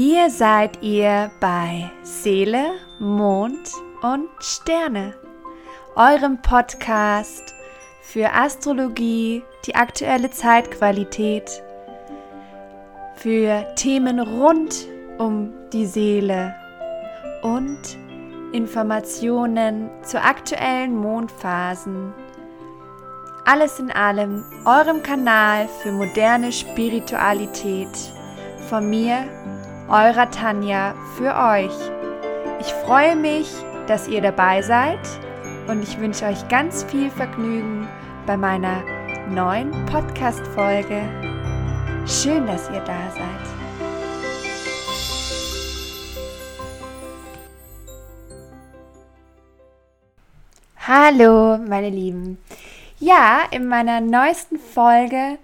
[0.00, 3.68] Hier seid ihr bei Seele, Mond
[4.00, 5.14] und Sterne,
[5.96, 7.52] eurem Podcast
[8.00, 11.64] für Astrologie, die aktuelle Zeitqualität,
[13.16, 14.86] für Themen rund
[15.18, 16.54] um die Seele
[17.42, 17.80] und
[18.52, 22.14] Informationen zu aktuellen Mondphasen.
[23.44, 27.88] Alles in allem eurem Kanal für moderne Spiritualität.
[28.68, 29.24] Von mir,
[29.88, 31.72] eurer Tanja, für euch.
[32.60, 33.48] Ich freue mich,
[33.86, 34.98] dass ihr dabei seid
[35.66, 37.88] und ich wünsche euch ganz viel Vergnügen
[38.26, 38.82] bei meiner
[39.30, 41.00] neuen Podcast-Folge.
[42.06, 43.58] Schön, dass ihr da seid.
[50.86, 52.38] Hallo, meine Lieben.
[52.98, 55.38] Ja, in meiner neuesten Folge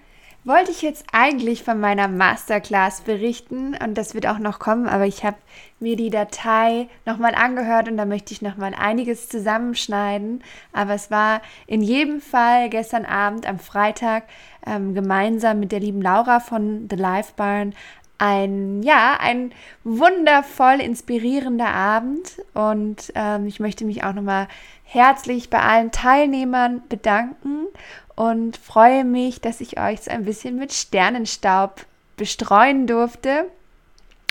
[0.45, 5.07] wollte ich jetzt eigentlich von meiner Masterclass berichten und das wird auch noch kommen, aber
[5.07, 5.39] ich habe
[5.81, 10.45] mir die Datei nochmal angehört und da möchte ich nochmal einiges zusammenschneiden.
[10.73, 14.25] Aber es war in jedem Fall gestern Abend am Freitag
[14.67, 17.75] ähm, gemeinsam mit der lieben Laura von The Life Barn
[18.19, 24.47] ein, ja, ein wundervoll inspirierender Abend und ähm, ich möchte mich auch nochmal
[24.85, 27.67] herzlich bei allen Teilnehmern bedanken
[28.15, 31.85] und freue mich, dass ich euch so ein bisschen mit Sternenstaub
[32.17, 33.47] bestreuen durfte.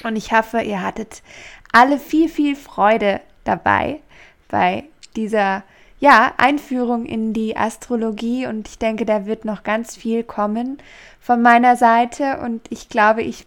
[0.04, 1.22] Und ich hoffe, ihr hattet
[1.72, 4.00] alle viel, viel Freude dabei
[4.48, 5.64] bei dieser
[6.00, 10.78] ja, Einführung in die Astrologie und ich denke, da wird noch ganz viel kommen
[11.22, 13.46] von meiner Seite und ich glaube, ich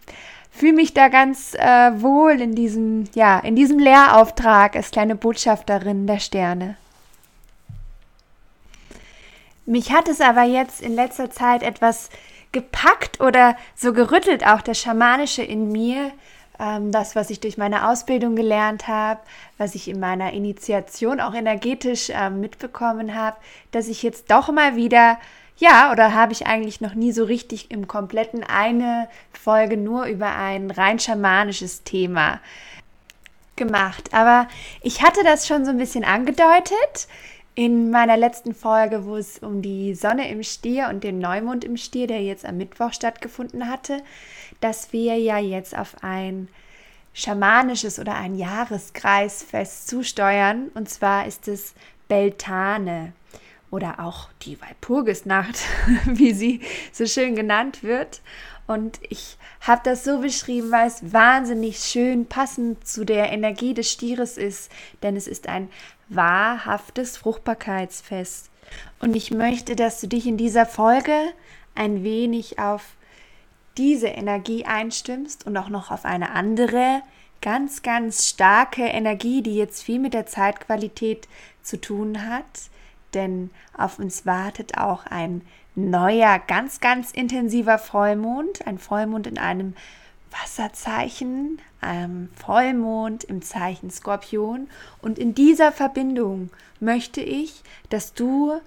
[0.50, 6.06] fühle mich da ganz äh, wohl in diesem, ja, in diesem Lehrauftrag als kleine Botschafterin
[6.06, 6.76] der Sterne.
[9.66, 12.08] Mich hat es aber jetzt in letzter Zeit etwas
[12.52, 16.12] gepackt oder so gerüttelt, auch das Schamanische in mir,
[16.58, 19.20] ähm, das, was ich durch meine Ausbildung gelernt habe,
[19.58, 23.36] was ich in meiner Initiation auch energetisch ähm, mitbekommen habe,
[23.72, 25.18] dass ich jetzt doch mal wieder,
[25.58, 30.34] ja, oder habe ich eigentlich noch nie so richtig im kompletten eine Folge nur über
[30.36, 32.40] ein rein schamanisches Thema
[33.56, 34.10] gemacht.
[34.12, 34.46] Aber
[34.80, 37.08] ich hatte das schon so ein bisschen angedeutet
[37.56, 41.78] in meiner letzten Folge, wo es um die Sonne im Stier und den Neumond im
[41.78, 44.02] Stier, der jetzt am Mittwoch stattgefunden hatte,
[44.60, 46.48] dass wir ja jetzt auf ein
[47.14, 50.68] schamanisches oder ein Jahreskreisfest zusteuern.
[50.74, 51.74] Und zwar ist es
[52.08, 53.14] Beltane
[53.70, 55.58] oder auch die Walpurgisnacht,
[56.04, 56.60] wie sie
[56.92, 58.20] so schön genannt wird.
[58.66, 63.90] Und ich habe das so beschrieben, weil es wahnsinnig schön passend zu der Energie des
[63.90, 64.70] Stieres ist,
[65.02, 65.70] denn es ist ein
[66.08, 68.50] wahrhaftes Fruchtbarkeitsfest.
[69.00, 71.32] Und ich möchte, dass du dich in dieser Folge
[71.74, 72.96] ein wenig auf
[73.76, 77.02] diese Energie einstimmst und auch noch auf eine andere,
[77.42, 81.28] ganz, ganz starke Energie, die jetzt viel mit der Zeitqualität
[81.62, 82.44] zu tun hat.
[83.14, 85.42] Denn auf uns wartet auch ein
[85.74, 89.74] neuer, ganz, ganz intensiver Vollmond, ein Vollmond in einem
[90.30, 94.68] Wasserzeichen, einem Vollmond im Zeichen Skorpion.
[95.00, 98.60] Und in dieser Verbindung möchte ich, dass du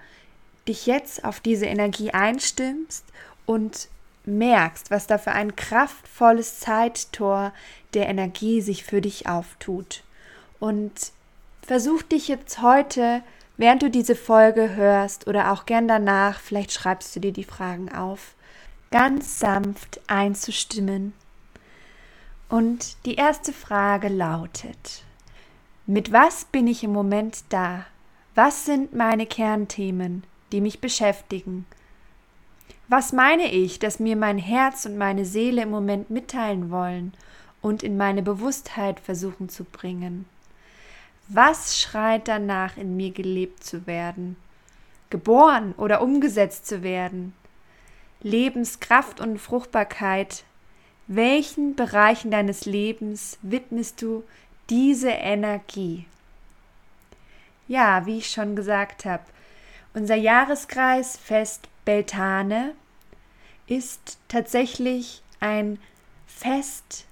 [0.68, 3.06] dich jetzt auf diese Energie einstimmst
[3.46, 3.88] und
[4.26, 7.54] merkst, was da für ein kraftvolles Zeittor
[7.94, 10.04] der Energie sich für dich auftut.
[10.60, 11.12] Und
[11.62, 13.22] versuch dich jetzt heute
[13.60, 17.94] während du diese Folge hörst oder auch gern danach, vielleicht schreibst du dir die Fragen
[17.94, 18.34] auf,
[18.90, 21.14] ganz sanft einzustimmen.
[22.50, 25.04] Und die erste Frage lautet,
[25.86, 27.86] mit was bin ich im Moment da?
[28.34, 31.68] Was sind meine Kernthemen, die mich beschäftigen?
[32.88, 37.14] Was meine ich, dass mir mein Herz und meine Seele im Moment mitteilen wollen
[37.62, 40.26] und in meine Bewusstheit versuchen zu bringen?
[41.28, 44.38] Was schreit danach, in mir gelebt zu werden,
[45.12, 47.34] geboren oder umgesetzt zu werden?
[48.22, 50.44] Lebenskraft und Fruchtbarkeit.
[51.12, 54.24] Welchen Bereichen deines Lebens widmest du
[54.70, 56.06] diese Energie?
[57.68, 59.24] Ja, wie ich schon gesagt habe,
[59.96, 62.76] unser Jahreskreisfest Beltane
[63.66, 65.80] ist tatsächlich ein
[66.28, 67.06] Fest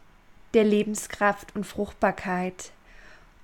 [0.53, 2.69] der Lebenskraft und Fruchtbarkeit.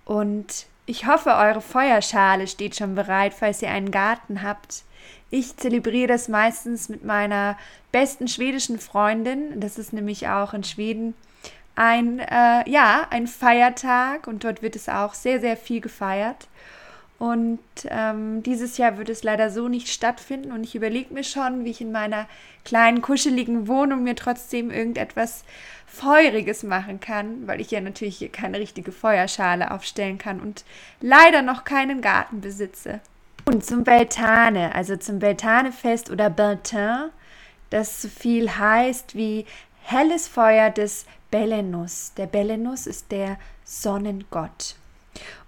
[0.05, 4.83] Und ich hoffe, eure Feuerschale steht schon bereit, falls ihr einen Garten habt.
[5.29, 7.57] Ich zelebriere das meistens mit meiner
[7.91, 9.59] besten schwedischen Freundin.
[9.59, 11.15] Das ist nämlich auch in Schweden
[11.75, 16.47] ein, äh, ja, ein Feiertag und dort wird es auch sehr, sehr viel gefeiert.
[17.19, 20.51] Und ähm, dieses Jahr wird es leider so nicht stattfinden.
[20.51, 22.27] Und ich überlege mir schon, wie ich in meiner
[22.65, 25.45] kleinen, kuscheligen Wohnung mir trotzdem irgendetwas
[25.87, 30.65] Feuriges machen kann, weil ich ja natürlich hier keine richtige Feuerschale aufstellen kann und
[30.99, 32.99] leider noch keinen Garten besitze.
[33.45, 37.09] Und zum Beltane, also zum Beltane-Fest oder Beltin,
[37.69, 39.45] das so viel heißt wie
[39.83, 42.13] helles Feuer des Belenus.
[42.15, 44.75] Der Belenus ist der Sonnengott.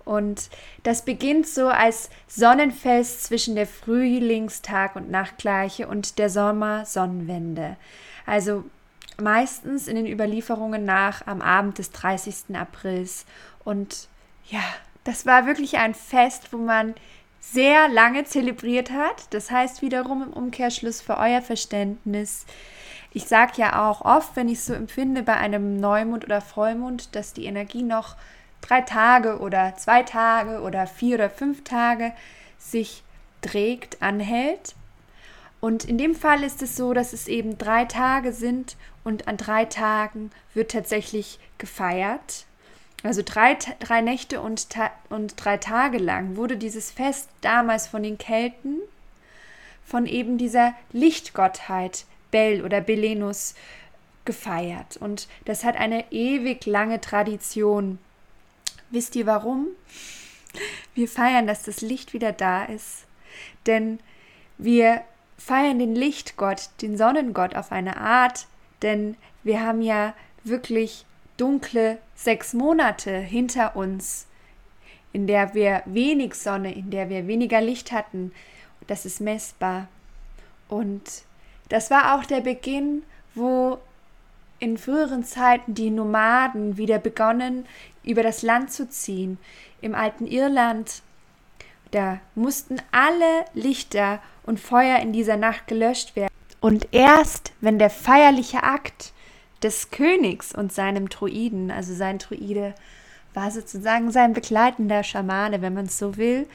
[0.03, 0.49] Und
[0.83, 7.75] das beginnt so als Sonnenfest zwischen der Frühlingstag- und Nachtgleiche und der Sommer-Sonnenwende.
[8.25, 8.63] Also
[9.19, 12.55] meistens in den Überlieferungen nach am Abend des 30.
[12.55, 13.25] Aprils.
[13.63, 14.07] Und
[14.49, 14.61] ja,
[15.03, 16.93] das war wirklich ein Fest, wo man
[17.51, 19.33] sehr lange zelebriert hat.
[19.33, 22.45] Das heißt wiederum im Umkehrschluss für euer Verständnis.
[23.11, 27.33] Ich sage ja auch oft, wenn ich so empfinde bei einem Neumond oder Vollmond, dass
[27.33, 28.15] die Energie noch
[28.61, 32.11] drei Tage oder zwei Tage oder vier oder fünf Tage
[32.57, 33.03] sich
[33.41, 34.75] trägt, anhält.
[35.61, 39.37] Und in dem Fall ist es so, dass es eben drei Tage sind und an
[39.37, 42.45] drei Tagen wird tatsächlich gefeiert.
[43.05, 44.67] Also drei, drei Nächte und,
[45.09, 48.79] und drei Tage lang wurde dieses Fest damals von den Kelten,
[49.85, 53.53] von eben dieser Lichtgottheit Bel oder Belenus
[54.25, 54.97] gefeiert.
[54.97, 57.99] Und das hat eine ewig lange Tradition.
[58.89, 59.67] Wisst ihr warum?
[60.95, 63.05] Wir feiern, dass das Licht wieder da ist.
[63.67, 63.99] Denn
[64.57, 65.01] wir
[65.37, 68.47] feiern den Lichtgott, den Sonnengott auf eine Art,
[68.81, 71.05] denn wir haben ja wirklich
[71.37, 74.27] dunkle sechs Monate hinter uns,
[75.13, 78.31] in der wir wenig Sonne, in der wir weniger Licht hatten.
[78.87, 79.87] Das ist messbar.
[80.67, 81.23] Und
[81.69, 83.03] das war auch der Beginn,
[83.33, 83.79] wo
[84.59, 87.65] in früheren Zeiten die Nomaden wieder begonnen,
[88.03, 89.37] über das Land zu ziehen.
[89.81, 91.01] Im alten Irland,
[91.91, 96.33] da mussten alle Lichter und Feuer in dieser Nacht gelöscht werden.
[96.61, 99.13] Und erst wenn der feierliche Akt
[99.65, 102.75] des Königs und seinem Druiden, also sein Druide
[103.33, 106.47] war sozusagen sein begleitender Schamane, wenn man es so will,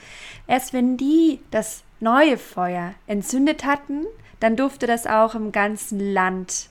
[0.46, 4.06] erst wenn die das neue Feuer entzündet hatten,
[4.38, 6.70] dann durfte das auch im ganzen Land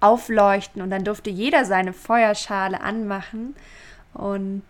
[0.00, 3.56] aufleuchten und dann durfte jeder seine Feuerschale anmachen.
[4.14, 4.62] Und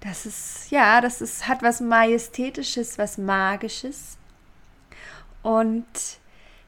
[0.00, 4.18] das ist ja, das ist hat was majestätisches, was magisches.
[5.42, 5.86] Und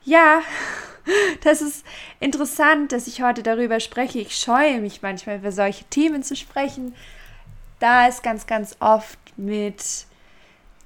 [0.04, 0.42] ja,
[1.44, 1.84] das ist
[2.20, 4.18] interessant, dass ich heute darüber spreche.
[4.18, 6.94] Ich scheue mich manchmal über solche Themen zu sprechen,
[7.80, 10.06] da es ganz, ganz oft mit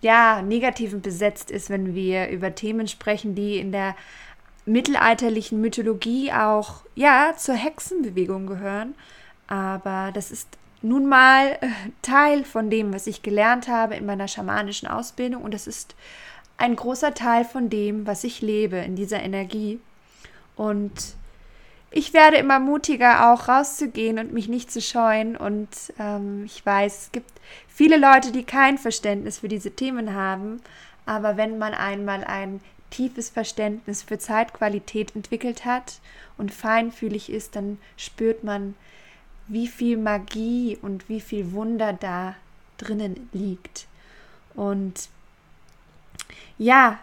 [0.01, 3.97] ja, negativen besetzt ist, wenn wir über Themen sprechen, die in der
[4.65, 8.95] mittelalterlichen Mythologie auch ja zur Hexenbewegung gehören.
[9.47, 10.49] Aber das ist
[10.83, 11.69] nun mal äh,
[12.03, 15.95] Teil von dem, was ich gelernt habe in meiner schamanischen Ausbildung und das ist
[16.59, 19.79] ein großer Teil von dem, was ich lebe, in dieser Energie.
[20.57, 20.93] Und
[21.91, 25.37] ich werde immer mutiger, auch rauszugehen und mich nicht zu scheuen.
[25.37, 25.69] Und
[25.99, 27.31] ähm, ich weiß, es gibt
[27.69, 30.61] viele Leute, die kein Verständnis für diese Themen haben.
[31.05, 32.61] Aber wenn man einmal ein
[32.91, 36.01] tiefes Verständnis für Zeitqualität entwickelt hat
[36.39, 38.75] und feinfühlig ist, dann spürt man,
[39.49, 42.35] wie viel Magie und wie viel Wunder da
[42.79, 43.87] drinnen liegt.
[44.55, 45.09] Und
[46.59, 46.99] ja,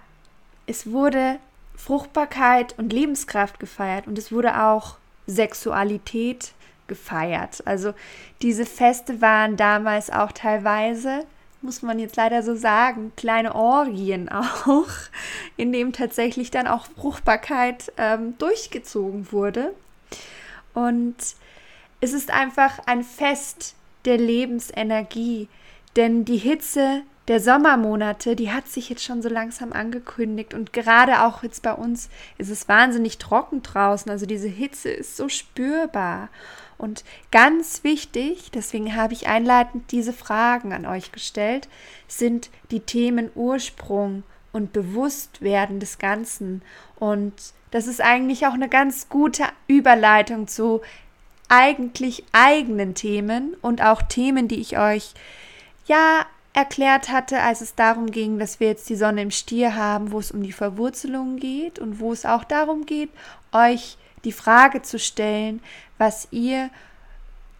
[0.65, 1.39] es wurde
[1.75, 6.53] Fruchtbarkeit und Lebenskraft gefeiert und es wurde auch Sexualität
[6.87, 7.65] gefeiert.
[7.65, 7.93] Also
[8.41, 11.25] diese Feste waren damals auch teilweise,
[11.61, 14.89] muss man jetzt leider so sagen, kleine Orgien auch,
[15.57, 19.73] in dem tatsächlich dann auch Fruchtbarkeit ähm, durchgezogen wurde.
[20.73, 21.15] Und
[22.01, 25.47] es ist einfach ein Fest der Lebensenergie,
[25.95, 31.21] denn die Hitze der Sommermonate, die hat sich jetzt schon so langsam angekündigt und gerade
[31.21, 36.29] auch jetzt bei uns ist es wahnsinnig trocken draußen, also diese Hitze ist so spürbar.
[36.77, 41.69] Und ganz wichtig, deswegen habe ich einleitend diese Fragen an euch gestellt,
[42.09, 46.61] sind die Themen Ursprung und Bewusstwerden des Ganzen.
[46.97, 47.33] Und
[47.71, 50.81] das ist eigentlich auch eine ganz gute Überleitung zu
[51.47, 55.13] eigentlich eigenen Themen und auch Themen, die ich euch
[55.85, 60.11] ja erklärt hatte, als es darum ging, dass wir jetzt die Sonne im Stier haben,
[60.11, 63.09] wo es um die Verwurzelung geht und wo es auch darum geht,
[63.51, 65.61] euch die Frage zu stellen,
[65.97, 66.69] was ihr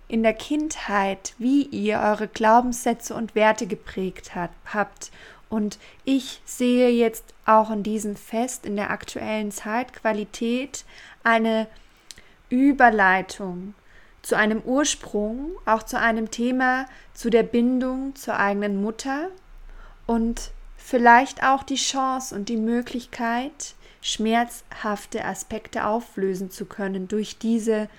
[0.08, 5.12] in der Kindheit, wie ihr eure Glaubenssätze und Werte geprägt hat, habt.
[5.50, 10.86] Und ich sehe jetzt auch in diesem Fest, in der aktuellen Zeitqualität,
[11.24, 11.68] eine
[12.50, 13.74] Überleitung
[14.24, 19.28] zu einem Ursprung, auch zu einem Thema, zu der Bindung zur eigenen Mutter
[20.08, 27.90] und vielleicht auch die Chance und die Möglichkeit, schmerzhafte Aspekte auflösen zu können durch diese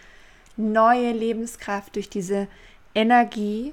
[0.57, 2.49] neue Lebenskraft, durch diese
[2.95, 3.73] Energie,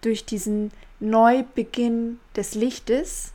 [0.00, 3.32] durch diesen Neubeginn des Lichtes.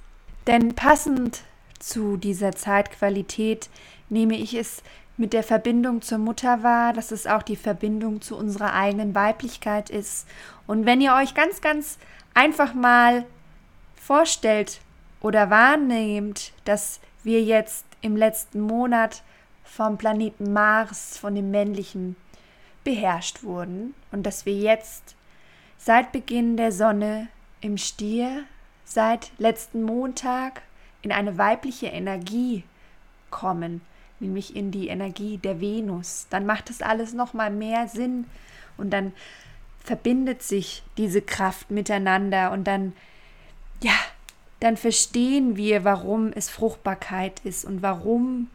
[0.47, 1.41] Denn passend
[1.79, 3.69] zu dieser Zeitqualität
[4.09, 4.83] nehme ich es
[5.23, 9.89] mit der Verbindung zur Mutter wahr, dass es auch die Verbindung zu unserer eigenen Weiblichkeit
[9.89, 10.27] ist.
[10.67, 11.97] Und wenn ihr euch ganz, ganz
[12.33, 13.23] einfach mal
[13.95, 14.81] vorstellt
[15.21, 19.23] oder wahrnehmt, dass wir jetzt im letzten Monat
[19.63, 22.17] vom Planeten Mars, von dem männlichen,
[22.83, 25.15] beherrscht wurden und dass wir jetzt
[25.77, 27.29] seit Beginn der Sonne
[27.61, 28.43] im Stier,
[28.83, 30.63] seit letzten Montag
[31.01, 32.65] in eine weibliche Energie
[33.29, 33.79] kommen,
[34.23, 38.25] nämlich in die Energie der Venus, dann macht das alles noch mal mehr Sinn
[38.77, 39.13] und dann
[39.83, 42.93] verbindet sich diese Kraft miteinander und dann
[43.81, 43.93] ja,
[44.59, 48.49] dann verstehen wir, warum es Fruchtbarkeit ist und warum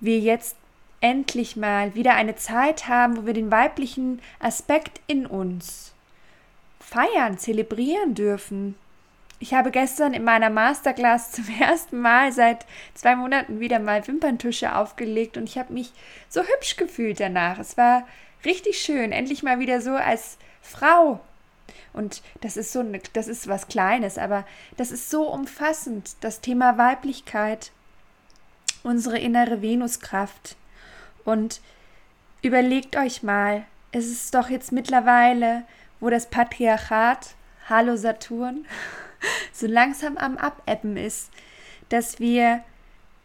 [0.00, 0.56] wir jetzt
[1.00, 5.92] endlich mal wieder eine Zeit haben, wo wir den weiblichen Aspekt in uns
[6.80, 8.74] feiern, zelebrieren dürfen.
[9.40, 14.76] Ich habe gestern in meiner Masterclass zum ersten Mal seit zwei Monaten wieder mal Wimperntusche
[14.76, 15.92] aufgelegt und ich habe mich
[16.28, 17.58] so hübsch gefühlt danach.
[17.58, 18.06] Es war
[18.44, 21.20] richtig schön, endlich mal wieder so als Frau
[21.92, 24.44] und das ist so, das ist was Kleines, aber
[24.76, 27.72] das ist so umfassend, das Thema Weiblichkeit,
[28.82, 30.56] unsere innere Venuskraft.
[31.24, 31.60] Und
[32.42, 35.64] überlegt euch mal, es ist doch jetzt mittlerweile,
[35.98, 37.34] wo das Patriarchat,
[37.68, 38.66] hallo Saturn,
[39.52, 41.30] so langsam am Abebben ist,
[41.88, 42.62] dass wir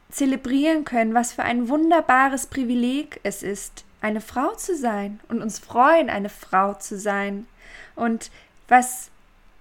[0.10, 5.60] zelebrieren können, was für ein wunderbares Privileg es ist, eine Frau zu sein und uns
[5.60, 7.48] freuen, eine Frau zu sein.
[7.96, 8.30] Und
[8.68, 9.10] was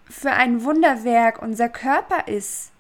[0.08, 2.70] für ein Wunderwerk unser Körper ist,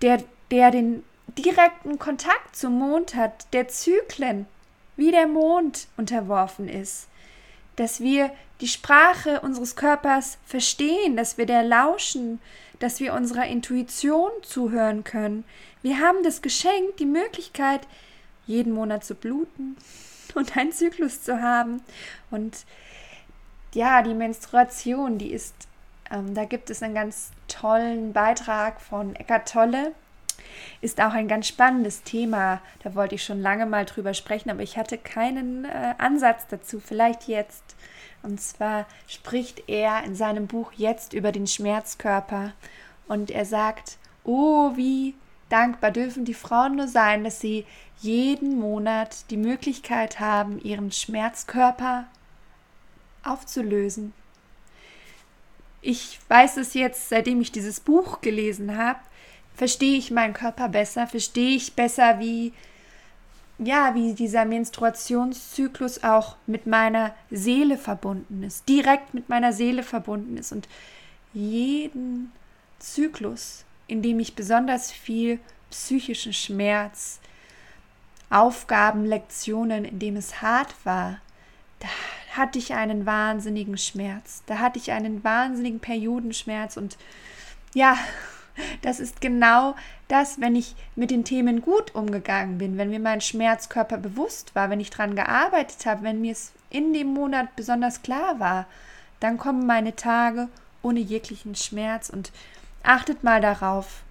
[0.00, 1.02] der, der den
[1.38, 4.46] direkten Kontakt zum Mond hat, der Zyklen
[4.96, 7.08] wie der Mond unterworfen ist,
[7.76, 8.30] dass wir
[8.60, 12.40] die Sprache unseres Körpers verstehen, dass wir der lauschen,
[12.82, 15.44] dass wir unserer Intuition zuhören können.
[15.82, 17.82] Wir haben das Geschenk, die Möglichkeit,
[18.46, 19.76] jeden Monat zu bluten
[20.34, 21.82] und einen Zyklus zu haben
[22.30, 22.64] und
[23.74, 25.54] ja, die Menstruation, die ist,
[26.10, 29.92] ähm, da gibt es einen ganz tollen Beitrag von Eckart Tolle.
[30.80, 32.60] Ist auch ein ganz spannendes Thema.
[32.82, 36.80] Da wollte ich schon lange mal drüber sprechen, aber ich hatte keinen äh, Ansatz dazu.
[36.80, 37.62] Vielleicht jetzt.
[38.22, 42.52] Und zwar spricht er in seinem Buch jetzt über den Schmerzkörper.
[43.08, 45.14] Und er sagt, oh, wie
[45.48, 47.66] dankbar dürfen die Frauen nur sein, dass sie
[47.98, 52.06] jeden Monat die Möglichkeit haben, ihren Schmerzkörper
[53.22, 54.12] aufzulösen.
[55.80, 59.00] Ich weiß es jetzt, seitdem ich dieses Buch gelesen habe,
[59.54, 62.52] verstehe ich meinen Körper besser, verstehe ich besser, wie
[63.66, 70.36] ja, wie dieser Menstruationszyklus auch mit meiner Seele verbunden ist, direkt mit meiner Seele verbunden
[70.36, 70.68] ist und
[71.34, 72.32] jeden
[72.78, 75.38] Zyklus, in dem ich besonders viel
[75.70, 77.20] psychischen Schmerz,
[78.30, 81.18] Aufgaben, Lektionen, in dem es hart war,
[81.80, 81.88] da
[82.36, 84.42] hatte ich einen wahnsinnigen Schmerz.
[84.46, 86.96] Da hatte ich einen wahnsinnigen Periodenschmerz und
[87.74, 87.98] ja,
[88.82, 89.74] das ist genau
[90.08, 94.70] das, wenn ich mit den Themen gut umgegangen bin, wenn mir mein Schmerzkörper bewusst war,
[94.70, 98.66] wenn ich daran gearbeitet habe, wenn mir es in dem Monat besonders klar war,
[99.20, 100.48] dann kommen meine Tage
[100.82, 102.32] ohne jeglichen Schmerz und
[102.82, 104.02] achtet mal darauf.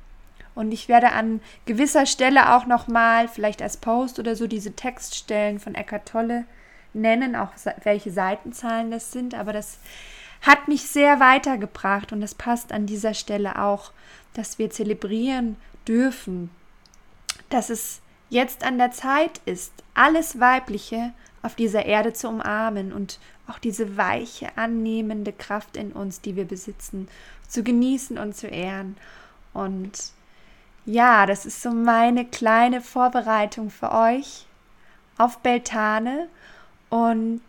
[0.53, 5.60] Und ich werde an gewisser Stelle auch nochmal, vielleicht als Post oder so, diese Textstellen
[5.60, 6.45] von Eckart Tolle
[6.93, 7.50] nennen, auch
[7.83, 9.79] welche Seitenzahlen das sind, aber das
[10.41, 13.91] hat mich sehr weitergebracht und das passt an dieser Stelle auch,
[14.33, 15.55] dass wir zelebrieren
[15.88, 16.50] dürfen,
[17.50, 23.19] dass es jetzt an der Zeit ist, alles Weibliche auf dieser Erde zu umarmen und
[23.48, 27.07] auch diese weiche, annehmende Kraft in uns, die wir besitzen,
[27.48, 28.95] zu genießen und zu ehren.
[29.53, 29.91] Und
[30.86, 34.45] ja, das ist so meine kleine Vorbereitung für euch
[35.17, 36.27] auf Beltane
[36.89, 37.41] und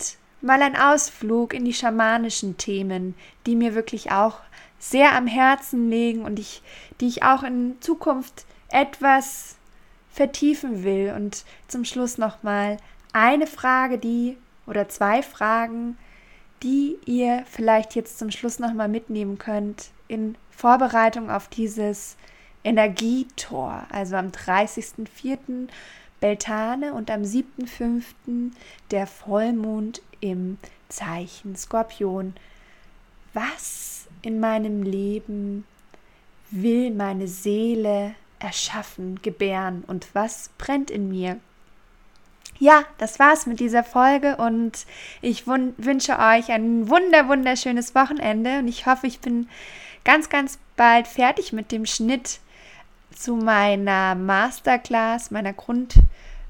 [0.43, 3.15] mal ein Ausflug in die schamanischen Themen,
[3.47, 4.41] die mir wirklich auch
[4.79, 6.63] sehr am Herzen liegen und ich,
[7.01, 9.57] die ich auch in Zukunft etwas
[10.11, 11.13] vertiefen will.
[11.15, 12.79] Und zum Schluss nochmal
[13.13, 15.97] eine Frage, die oder zwei Fragen,
[16.63, 22.17] die ihr vielleicht jetzt zum Schluss nochmal mitnehmen könnt in Vorbereitung auf dieses
[22.65, 23.87] Energietor.
[23.91, 25.69] Also am 30.04.
[26.23, 28.53] Beltane und am 7.5.
[28.93, 30.57] der Vollmond im
[30.89, 32.35] Zeichen Skorpion.
[33.35, 35.67] Was in meinem Leben
[36.53, 41.41] will meine Seele erschaffen, gebären und was brennt in mir?
[42.61, 44.87] Ja, das war's mit dieser Folge und
[45.23, 49.49] ich wünsche euch ein wunder wunderschönes Wochenende und ich hoffe, ich bin
[50.05, 52.39] ganz ganz bald fertig mit dem Schnitt
[53.13, 55.95] zu meiner Masterclass, meiner Grund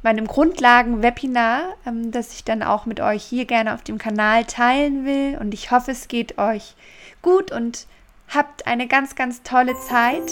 [0.02, 5.04] meinem Grundlagen-Webinar, ähm, das ich dann auch mit euch hier gerne auf dem Kanal teilen
[5.04, 5.38] will.
[5.40, 6.74] Und ich hoffe, es geht euch
[7.22, 7.86] gut und
[8.28, 10.22] habt eine ganz, ganz tolle Zeit.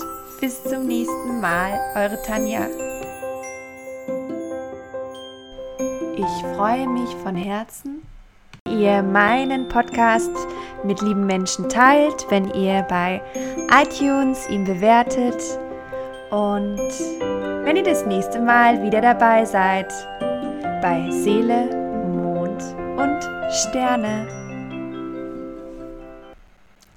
[0.41, 2.67] Bis zum nächsten Mal, eure Tanja.
[6.17, 8.03] Ich freue mich von Herzen,
[8.69, 10.33] ihr meinen Podcast
[10.83, 13.21] mit lieben Menschen teilt, wenn ihr bei
[13.71, 15.41] iTunes ihn bewertet
[16.31, 16.79] und
[17.65, 19.93] wenn ihr das nächste Mal wieder dabei seid
[20.81, 21.67] bei Seele,
[22.07, 22.63] Mond
[22.97, 23.21] und
[23.53, 24.40] Sterne.